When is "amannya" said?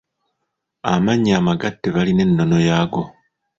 0.91-1.33